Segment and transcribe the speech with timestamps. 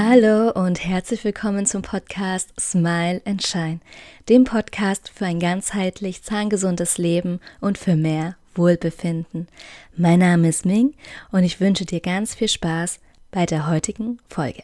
[0.00, 3.80] Hallo und herzlich willkommen zum Podcast Smile and Shine,
[4.28, 9.48] dem Podcast für ein ganzheitlich zahngesundes Leben und für mehr Wohlbefinden.
[9.96, 10.94] Mein Name ist Ming
[11.32, 13.00] und ich wünsche dir ganz viel Spaß
[13.32, 14.62] bei der heutigen Folge.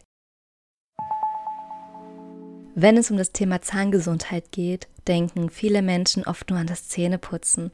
[2.76, 7.70] Wenn es um das Thema Zahngesundheit geht, denken viele Menschen oft nur an das Zähneputzen.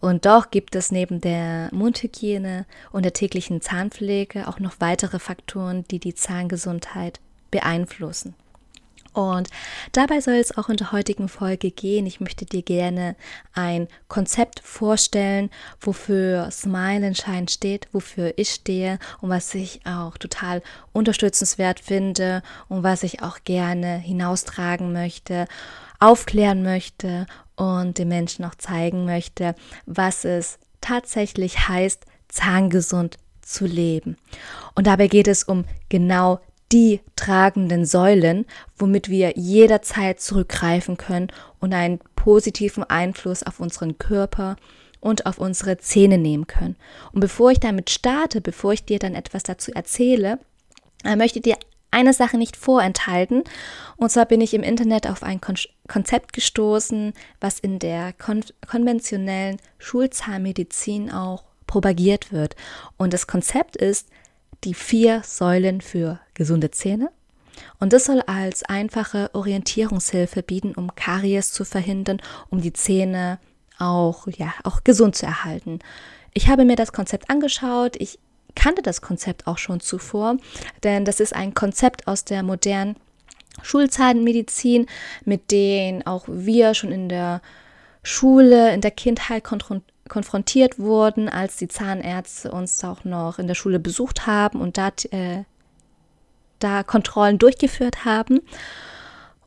[0.00, 5.84] Und doch gibt es neben der Mundhygiene und der täglichen Zahnpflege auch noch weitere Faktoren,
[5.90, 8.34] die die Zahngesundheit beeinflussen.
[9.12, 9.48] Und
[9.92, 12.06] dabei soll es auch in der heutigen Folge gehen.
[12.06, 13.16] Ich möchte dir gerne
[13.52, 20.16] ein Konzept vorstellen, wofür Smile and Shine steht, wofür ich stehe und was ich auch
[20.18, 20.62] total
[20.92, 25.46] unterstützenswert finde und was ich auch gerne hinaustragen möchte,
[25.98, 29.54] aufklären möchte und den Menschen auch zeigen möchte,
[29.86, 34.16] was es tatsächlich heißt, zahngesund zu leben.
[34.74, 36.40] Und dabei geht es um genau
[36.72, 41.28] die tragenden Säulen, womit wir jederzeit zurückgreifen können
[41.60, 44.56] und einen positiven Einfluss auf unseren Körper
[45.00, 46.76] und auf unsere Zähne nehmen können.
[47.12, 50.38] Und bevor ich damit starte, bevor ich dir dann etwas dazu erzähle,
[51.04, 51.56] äh, möchte ich dir
[51.90, 53.44] eine Sache nicht vorenthalten.
[53.96, 55.56] Und zwar bin ich im Internet auf ein Kon
[55.88, 62.56] Konzept gestoßen, was in der kon konventionellen Schulzahnmedizin auch propagiert wird.
[62.96, 64.08] Und das Konzept ist
[64.64, 67.10] die vier Säulen für gesunde Zähne.
[67.78, 73.38] Und das soll als einfache Orientierungshilfe bieten, um Karies zu verhindern, um die Zähne
[73.78, 75.80] auch, ja, auch gesund zu erhalten.
[76.34, 77.96] Ich habe mir das Konzept angeschaut.
[77.98, 78.18] Ich
[78.54, 80.36] kannte das Konzept auch schon zuvor,
[80.82, 82.96] denn das ist ein Konzept aus der modernen
[83.62, 84.86] Schulzahnmedizin,
[85.24, 87.42] mit dem auch wir schon in der
[88.02, 89.44] Schule, in der Kindheit
[90.08, 94.88] konfrontiert wurden, als die Zahnärzte uns auch noch in der Schule besucht haben und da,
[95.10, 95.44] äh,
[96.62, 98.40] da Kontrollen durchgeführt haben.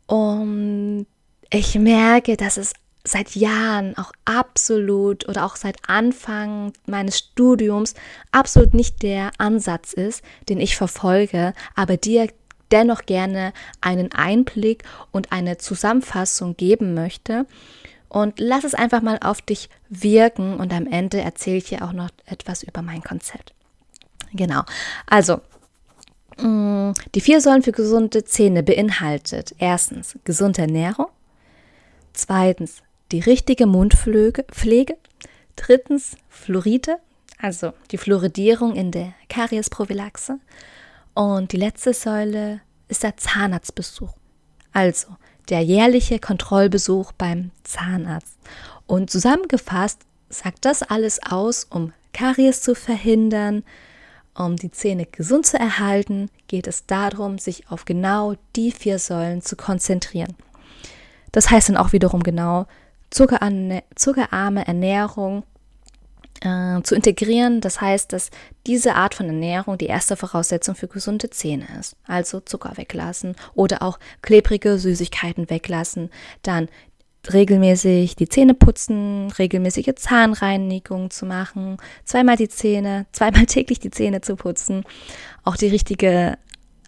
[0.07, 1.07] Und
[1.49, 7.93] ich merke, dass es seit Jahren auch absolut oder auch seit Anfang meines Studiums
[8.31, 12.27] absolut nicht der Ansatz ist, den ich verfolge, aber dir
[12.71, 17.45] dennoch gerne einen Einblick und eine Zusammenfassung geben möchte
[18.09, 21.93] und lass es einfach mal auf dich wirken und am Ende erzähle ich dir auch
[21.93, 23.53] noch etwas über mein Konzept.
[24.33, 24.63] Genau.
[25.05, 25.41] Also,
[26.37, 31.07] die vier Säulen für gesunde Zähne beinhaltet erstens gesunde Ernährung,
[32.13, 32.81] zweitens
[33.11, 34.97] die richtige Mundpflege,
[35.55, 36.97] drittens Fluoride,
[37.37, 40.39] also die Fluoridierung in der Kariesprophylaxe
[41.13, 44.13] und die letzte Säule ist der Zahnarztbesuch.
[44.73, 45.07] Also
[45.49, 48.37] der jährliche Kontrollbesuch beim Zahnarzt.
[48.87, 53.63] Und zusammengefasst sagt das alles aus, um Karies zu verhindern,
[54.37, 59.41] um die Zähne gesund zu erhalten, geht es darum, sich auf genau die vier Säulen
[59.41, 60.35] zu konzentrieren.
[61.31, 62.67] Das heißt dann auch wiederum genau
[63.09, 65.43] zuckerarme Ernährung,
[66.41, 67.61] äh, zu integrieren.
[67.61, 68.29] Das heißt, dass
[68.67, 71.95] diese Art von Ernährung die erste Voraussetzung für gesunde Zähne ist.
[72.07, 76.09] Also Zucker weglassen oder auch klebrige Süßigkeiten weglassen.
[76.41, 76.69] Dann
[77.33, 84.21] regelmäßig die Zähne putzen, regelmäßige Zahnreinigung zu machen, zweimal die Zähne, zweimal täglich die Zähne
[84.21, 84.83] zu putzen,
[85.43, 86.37] auch die richtige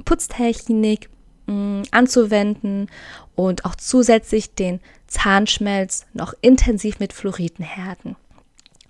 [0.05, 1.09] Putztechnik
[1.47, 2.89] mm, anzuwenden
[3.35, 8.15] und auch zusätzlich den Zahnschmelz noch intensiv mit Fluoriden härten.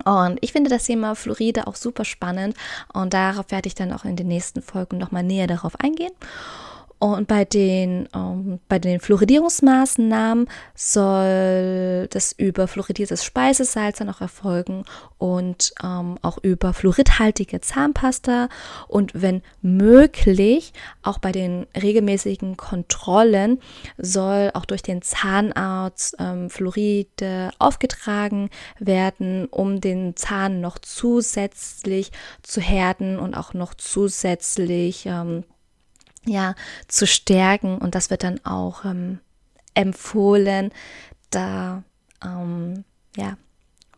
[0.05, 2.55] Und ich finde das Thema Floride auch super spannend
[2.93, 6.13] und darauf werde ich dann auch in den nächsten Folgen nochmal näher darauf eingehen.
[6.99, 14.83] Und bei den, ähm, bei den Fluoridierungsmaßnahmen soll das über fluoridiertes Speisesalz dann auch erfolgen
[15.19, 18.49] und ähm, auch über fluoridhaltige Zahnpasta.
[18.87, 23.59] Und wenn möglich auch bei den regelmäßigen Kontrollen
[23.99, 32.11] soll auch durch den Zahnarzt ähm, Fluoride aufgetragen werden, um den Zahn noch zusätzlich
[32.41, 35.43] zu härten und auch noch zusätzlich ähm,
[36.27, 36.55] ja,
[36.87, 37.77] zu stärken.
[37.77, 39.19] Und das wird dann auch ähm,
[39.73, 40.71] empfohlen,
[41.29, 41.83] da
[42.23, 42.83] ähm,
[43.15, 43.37] ja,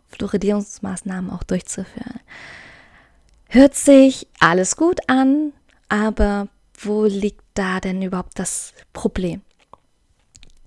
[0.09, 2.19] Fluoridierungsmaßnahmen auch durchzuführen.
[3.47, 5.53] Hört sich alles gut an,
[5.87, 6.47] aber
[6.79, 9.41] wo liegt da denn überhaupt das Problem?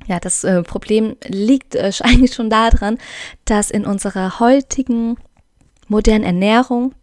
[0.06, 2.99] Ja, das äh, Problem liegt äh, eigentlich schon daran,
[3.44, 5.17] dass in unserer heutigen
[5.88, 6.94] modernen Ernährung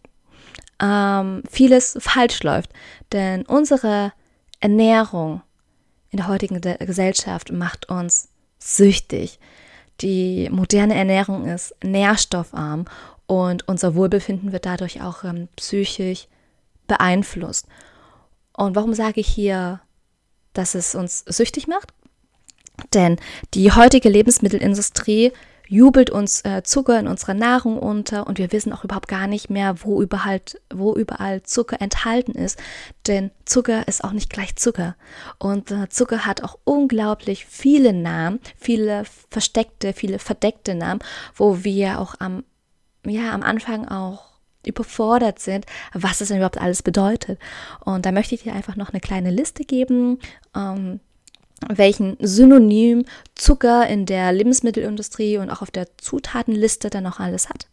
[0.80, 2.70] ähm, vieles falsch läuft.
[3.12, 4.12] Denn unsere
[4.60, 5.42] Ernährung
[6.10, 8.28] in der heutigen Gesellschaft macht uns
[8.58, 9.38] süchtig.
[10.00, 12.86] Die moderne Ernährung ist nährstoffarm
[13.26, 16.26] und unser Wohlbefinden wird dadurch auch ähm, psychisch
[16.86, 17.66] beeinflusst.
[18.52, 19.80] Und warum sage ich hier
[20.52, 21.92] dass es uns süchtig macht.
[22.94, 23.16] Denn
[23.54, 25.32] die heutige Lebensmittelindustrie
[25.70, 29.50] jubelt uns äh, Zucker in unserer Nahrung unter und wir wissen auch überhaupt gar nicht
[29.50, 30.40] mehr, wo überall,
[30.74, 32.60] wo überall Zucker enthalten ist.
[33.06, 34.96] Denn Zucker ist auch nicht gleich Zucker.
[35.38, 41.00] Und äh, Zucker hat auch unglaublich viele Namen, viele versteckte, viele verdeckte Namen,
[41.36, 42.42] wo wir auch am,
[43.06, 44.24] ja, am Anfang auch
[44.66, 47.38] überfordert sind, was es denn überhaupt alles bedeutet.
[47.78, 50.18] Und da möchte ich dir einfach noch eine kleine Liste geben.
[50.54, 50.98] Ähm,
[51.68, 53.04] welchen Synonym
[53.34, 57.68] Zucker in der Lebensmittelindustrie und auch auf der Zutatenliste dann noch alles hat.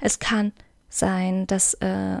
[0.00, 0.52] Es kann
[0.88, 2.18] sein, dass äh,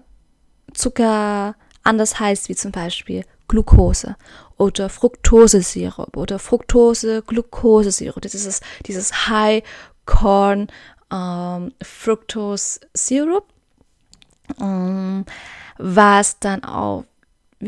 [0.74, 1.54] Zucker
[1.84, 4.16] anders heißt, wie zum Beispiel Glucose
[4.58, 8.20] oder Fructosesirup oder Fructose-Glucose-Sirup.
[8.20, 9.62] Das ist dieses High
[10.04, 10.68] Corn
[11.12, 13.46] ähm, Fructose Sirup,
[14.60, 15.24] ähm,
[15.78, 17.04] was dann auch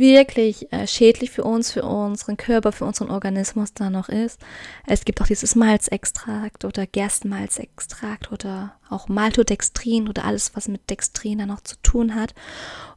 [0.01, 4.41] wirklich äh, schädlich für uns, für unseren Körper, für unseren Organismus da noch ist.
[4.87, 11.39] Es gibt auch dieses Malzextrakt oder Gerstenmalzextrakt oder auch Maltodextrin oder alles, was mit Dextrin
[11.39, 12.35] da noch zu tun hat.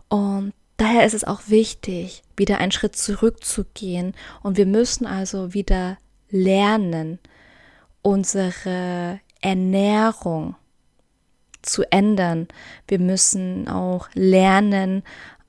[0.10, 4.14] Und daher ist es auch wichtig, wieder einen Schritt zurückzugehen.
[4.44, 5.98] Und wir müssen also wieder
[6.30, 7.20] lernen,
[8.02, 10.56] unsere Ernährung
[11.62, 12.48] zu ändern.
[12.88, 15.04] Wir müssen auch lernen,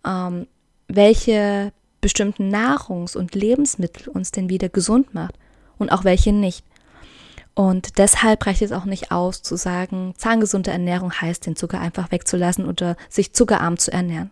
[0.06, 0.46] ähm,
[0.96, 5.38] welche bestimmten Nahrungs- und Lebensmittel uns denn wieder gesund macht
[5.78, 6.64] und auch welche nicht.
[7.54, 12.10] Und deshalb reicht es auch nicht aus zu sagen, zahngesunde Ernährung heißt, den Zucker einfach
[12.10, 14.30] wegzulassen oder sich zuckerarm zu ernähren.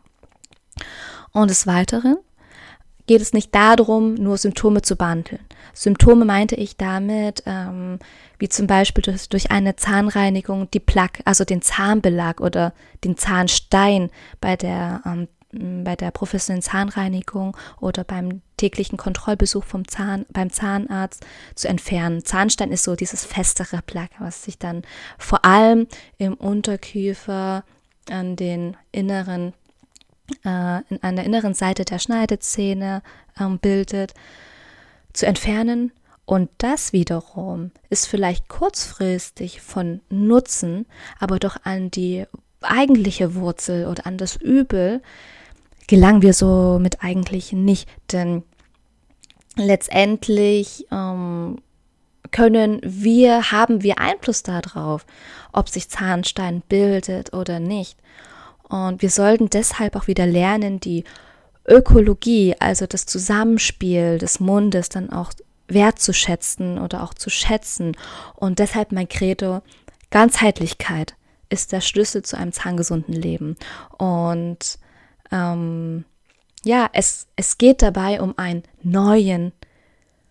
[1.32, 2.16] Und des Weiteren
[3.06, 5.40] geht es nicht darum, nur Symptome zu behandeln.
[5.74, 7.98] Symptome meinte ich damit, ähm,
[8.38, 12.72] wie zum Beispiel durch, durch eine Zahnreinigung die Plaque, also den Zahnbelag oder
[13.04, 14.10] den Zahnstein
[14.40, 21.26] bei der ähm, bei der professionellen Zahnreinigung oder beim täglichen Kontrollbesuch vom Zahn, beim Zahnarzt
[21.54, 22.24] zu entfernen.
[22.24, 24.82] Zahnstein ist so dieses festere Plaque, was sich dann
[25.18, 25.88] vor allem
[26.18, 27.64] im Unterkiefer
[28.08, 29.52] an den inneren,
[30.44, 33.02] äh, an der inneren Seite der Schneidezähne
[33.38, 34.14] äh, bildet,
[35.12, 35.92] zu entfernen.
[36.26, 40.86] Und das wiederum ist vielleicht kurzfristig von Nutzen,
[41.18, 42.24] aber doch an die
[42.60, 45.02] eigentliche Wurzel oder an das Übel
[45.90, 48.44] gelangen wir so mit eigentlich nicht, denn
[49.56, 51.58] letztendlich ähm,
[52.30, 55.04] können wir, haben wir Einfluss darauf,
[55.52, 57.98] ob sich Zahnstein bildet oder nicht.
[58.68, 61.02] Und wir sollten deshalb auch wieder lernen, die
[61.66, 65.32] Ökologie, also das Zusammenspiel des Mundes dann auch
[65.66, 67.96] wertzuschätzen oder auch zu schätzen.
[68.36, 69.60] Und deshalb mein Credo,
[70.10, 71.16] Ganzheitlichkeit
[71.48, 73.56] ist der Schlüssel zu einem zahngesunden Leben.
[73.98, 74.78] Und
[75.30, 76.04] ähm,
[76.64, 79.52] ja, es, es geht dabei um einen neuen,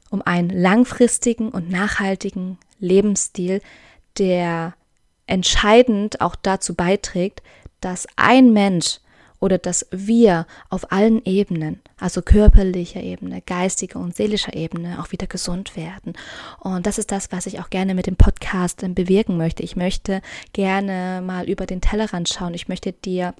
[0.09, 3.61] um einen langfristigen und nachhaltigen Lebensstil,
[4.17, 4.73] der
[5.27, 7.41] entscheidend auch dazu beiträgt,
[7.81, 8.99] dass ein Mensch
[9.39, 15.27] oder dass wir auf allen Ebenen, also körperlicher Ebene, geistiger und seelischer Ebene, auch wieder
[15.27, 16.13] gesund werden.
[16.59, 19.63] Und das ist das, was ich auch gerne mit dem Podcast bewirken möchte.
[19.63, 22.53] Ich möchte gerne mal über den Tellerrand schauen.
[22.53, 23.33] Ich möchte dir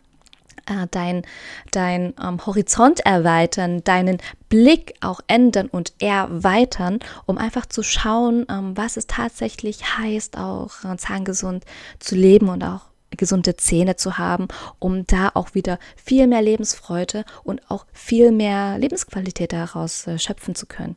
[0.67, 1.23] äh, dein,
[1.71, 4.17] dein ähm, Horizont erweitern, deinen
[4.49, 10.83] Blick auch ändern und erweitern, um einfach zu schauen, ähm, was es tatsächlich heißt, auch
[10.83, 11.65] äh, zahngesund
[11.99, 14.47] zu leben und auch gesunde Zähne zu haben,
[14.77, 20.55] um da auch wieder viel mehr Lebensfreude und auch viel mehr Lebensqualität daraus äh, schöpfen
[20.55, 20.95] zu können.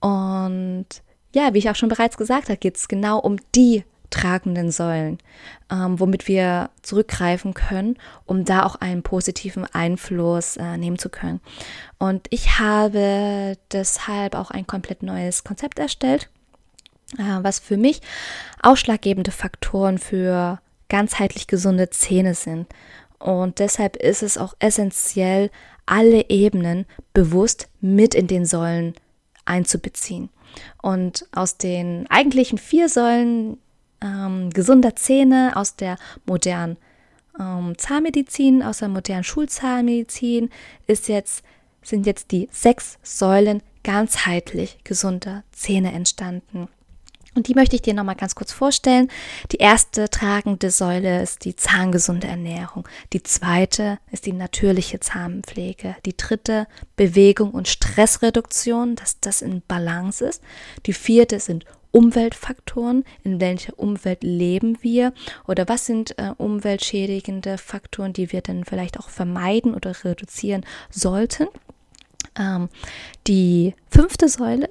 [0.00, 0.86] Und
[1.34, 5.18] ja, wie ich auch schon bereits gesagt habe, geht es genau um die tragenden Säulen,
[5.70, 11.40] ähm, womit wir zurückgreifen können, um da auch einen positiven Einfluss äh, nehmen zu können.
[11.98, 16.28] Und ich habe deshalb auch ein komplett neues Konzept erstellt,
[17.18, 18.00] äh, was für mich
[18.62, 22.66] ausschlaggebende Faktoren für ganzheitlich gesunde Zähne sind.
[23.18, 25.50] Und deshalb ist es auch essentiell,
[25.86, 28.94] alle Ebenen bewusst mit in den Säulen
[29.44, 30.30] einzubeziehen.
[30.82, 33.58] Und aus den eigentlichen vier Säulen
[34.02, 36.76] ähm, gesunder Zähne aus der modernen
[37.38, 40.50] ähm, Zahnmedizin, aus der modernen Schulzahnmedizin
[40.86, 41.44] ist jetzt,
[41.82, 46.68] sind jetzt die sechs Säulen ganzheitlich gesunder Zähne entstanden.
[47.34, 49.08] Und die möchte ich dir nochmal ganz kurz vorstellen.
[49.52, 52.88] Die erste tragende Säule ist die zahngesunde Ernährung.
[53.12, 55.94] Die zweite ist die natürliche Zahnpflege.
[56.04, 56.66] Die dritte
[56.96, 60.42] Bewegung und Stressreduktion, dass das in Balance ist.
[60.86, 65.12] Die vierte sind Umweltfaktoren, in welcher Umwelt leben wir
[65.46, 71.48] oder was sind äh, umweltschädigende Faktoren, die wir dann vielleicht auch vermeiden oder reduzieren sollten.
[72.38, 72.68] Ähm,
[73.26, 74.70] die fünfte Säule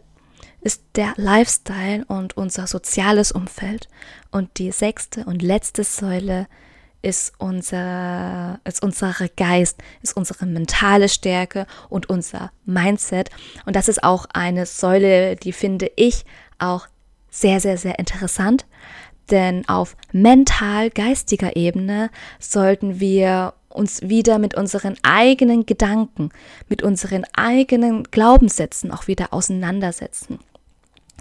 [0.62, 3.88] ist der Lifestyle und unser soziales Umfeld.
[4.32, 6.48] Und die sechste und letzte Säule
[7.02, 13.30] ist unser, ist unsere Geist, ist unsere mentale Stärke und unser Mindset.
[13.66, 16.26] Und das ist auch eine Säule, die finde ich
[16.58, 16.88] auch
[17.30, 18.66] sehr, sehr, sehr interessant.
[19.32, 22.10] Denn auf mental-geistiger Ebene
[22.40, 26.30] sollten wir uns wieder mit unseren eigenen Gedanken,
[26.68, 30.40] mit unseren eigenen Glaubenssätzen auch wieder auseinandersetzen.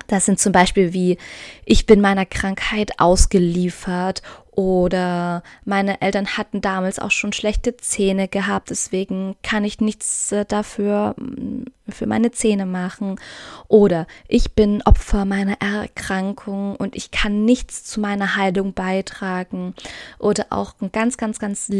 [0.07, 1.19] Das sind zum Beispiel wie,
[1.67, 4.23] ich bin meiner Krankheit ausgeliefert
[4.59, 10.45] oder meine Eltern hatten damals auch schon schlechte Zähne gehabt, deswegen kann ich nichts äh,
[10.45, 13.21] dafür mm, für meine Zähne machen.
[13.69, 19.75] Oder ich bin Opfer meiner Erkrankung und ich kann nichts zu meiner Heilung beitragen.
[20.19, 21.71] Oder auch ein ganz, ganz, ganz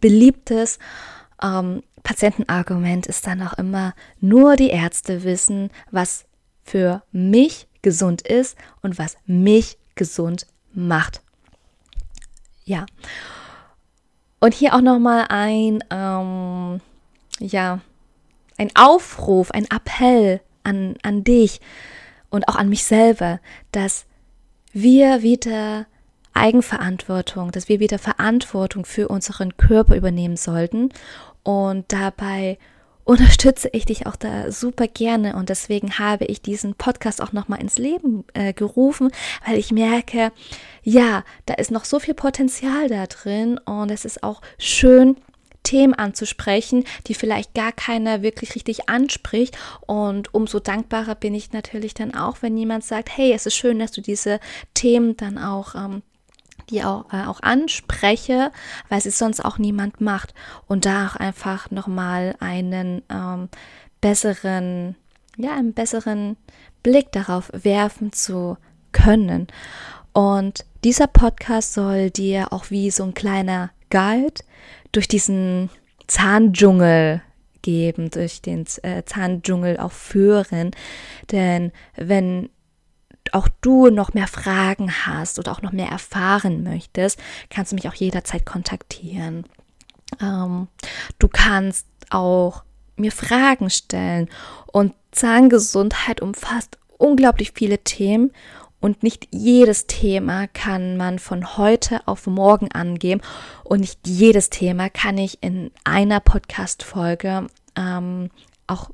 [0.00, 0.78] beliebtes
[1.42, 6.26] ähm, Patientenargument ist dann auch immer, nur die Ärzte wissen, was
[6.62, 11.22] für mich gesund ist und was mich gesund macht.
[12.70, 12.86] Ja.
[14.38, 16.80] Und hier auch nochmal ein, ähm,
[17.40, 17.80] ja,
[18.58, 21.60] ein Aufruf, ein Appell an, an dich
[22.30, 23.40] und auch an mich selber,
[23.72, 24.06] dass
[24.72, 25.86] wir wieder
[26.32, 30.90] Eigenverantwortung, dass wir wieder Verantwortung für unseren Körper übernehmen sollten
[31.42, 32.56] und dabei
[33.04, 37.60] unterstütze ich dich auch da super gerne und deswegen habe ich diesen Podcast auch nochmal
[37.60, 39.10] ins Leben äh, gerufen,
[39.46, 40.32] weil ich merke,
[40.82, 45.16] ja, da ist noch so viel Potenzial da drin und es ist auch schön,
[45.62, 49.58] Themen anzusprechen, die vielleicht gar keiner wirklich richtig anspricht.
[49.86, 53.78] Und umso dankbarer bin ich natürlich dann auch, wenn jemand sagt, hey, es ist schön,
[53.78, 54.40] dass du diese
[54.74, 56.02] Themen dann auch ähm,
[56.68, 58.52] die auch, äh, auch anspreche,
[58.88, 60.34] weil es sonst auch niemand macht.
[60.66, 63.48] Und da auch einfach nochmal einen ähm,
[64.00, 64.96] besseren,
[65.36, 66.36] ja, einen besseren
[66.82, 68.56] Blick darauf werfen zu
[68.92, 69.46] können.
[70.12, 74.42] Und dieser Podcast soll dir auch wie so ein kleiner Guide
[74.92, 75.70] durch diesen
[76.06, 77.22] Zahndschungel
[77.62, 80.72] geben, durch den äh, Zahndschungel auch führen.
[81.30, 82.48] Denn wenn
[83.34, 87.18] auch du noch mehr Fragen hast oder auch noch mehr erfahren möchtest,
[87.48, 89.44] kannst du mich auch jederzeit kontaktieren.
[90.20, 90.68] Ähm,
[91.18, 92.64] du kannst auch
[92.96, 94.28] mir Fragen stellen
[94.66, 98.30] und Zahngesundheit umfasst unglaublich viele Themen
[98.80, 103.20] und nicht jedes Thema kann man von heute auf morgen angehen
[103.62, 107.46] und nicht jedes Thema kann ich in einer Podcast-Folge
[107.76, 108.30] ähm,
[108.66, 108.90] auch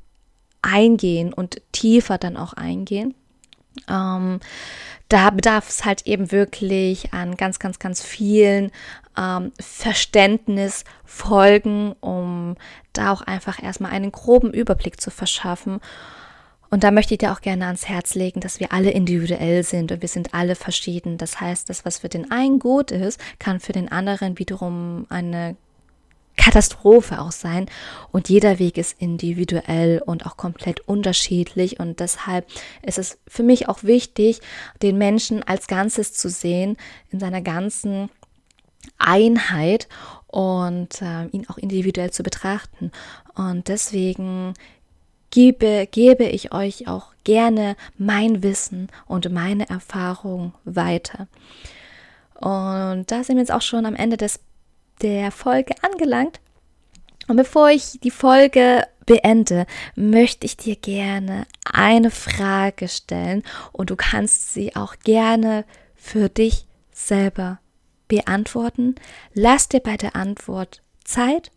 [0.61, 3.15] eingehen und tiefer dann auch eingehen.
[3.89, 4.39] Ähm,
[5.09, 8.73] da bedarf es halt eben wirklich an ganz, ganz, ganz vielen
[9.17, 12.57] ähm, Verständnisfolgen, um
[12.93, 15.79] da auch einfach erstmal einen groben Überblick zu verschaffen.
[16.69, 19.93] Und da möchte ich dir auch gerne ans Herz legen, dass wir alle individuell sind
[19.93, 21.17] und wir sind alle verschieden.
[21.17, 25.55] Das heißt, das, was für den einen gut ist, kann für den anderen wiederum eine
[26.37, 27.67] Katastrophe auch sein.
[28.11, 31.79] Und jeder Weg ist individuell und auch komplett unterschiedlich.
[31.79, 32.47] Und deshalb
[32.81, 34.39] ist es für mich auch wichtig,
[34.81, 36.77] den Menschen als Ganzes zu sehen,
[37.09, 38.09] in seiner ganzen
[38.97, 39.87] Einheit
[40.27, 42.91] und äh, ihn auch individuell zu betrachten.
[43.35, 44.53] Und deswegen
[45.31, 51.27] gebe, gebe ich euch auch gerne mein Wissen und meine Erfahrung weiter.
[52.39, 54.39] Und da sind wir jetzt auch schon am Ende des
[55.01, 56.39] der Folge angelangt.
[57.27, 63.95] Und bevor ich die Folge beende, möchte ich dir gerne eine Frage stellen und du
[63.95, 67.59] kannst sie auch gerne für dich selber
[68.07, 68.95] beantworten.
[69.33, 71.51] Lass dir bei der Antwort Zeit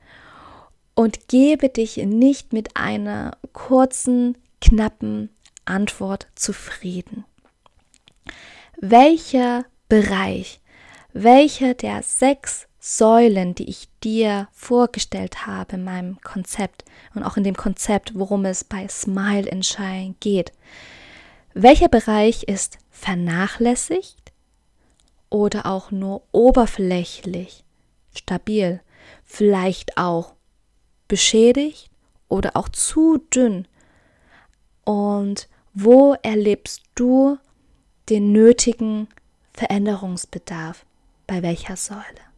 [0.95, 5.31] und gebe dich nicht mit einer kurzen, knappen
[5.65, 7.25] Antwort zufrieden.
[8.81, 10.61] Welcher Bereich,
[11.13, 17.45] welcher der sechs Säulen, die ich dir vorgestellt habe in meinem Konzept und auch in
[17.45, 20.53] dem Konzept, worum es bei Smile and Shine geht.
[21.53, 24.33] Welcher Bereich ist vernachlässigt
[25.29, 27.65] oder auch nur oberflächlich
[28.15, 28.81] stabil,
[29.25, 30.33] vielleicht auch
[31.07, 31.91] beschädigt
[32.31, 33.69] oder auch zu dünn?
[34.85, 37.37] Und wo erlebst du
[38.09, 39.07] den nötigen
[39.53, 40.87] Veränderungsbedarf?
[41.27, 42.30] Bei welcher Säule?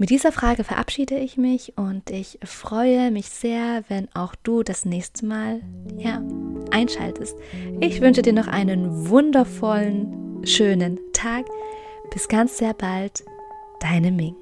[0.00, 4.86] Mit dieser Frage verabschiede ich mich und ich freue mich sehr, wenn auch du das
[4.86, 5.60] nächste Mal
[5.98, 6.22] ja,
[6.70, 7.36] einschaltest.
[7.80, 11.44] Ich wünsche dir noch einen wundervollen, schönen Tag.
[12.14, 13.24] Bis ganz sehr bald,
[13.80, 14.34] deine Ming.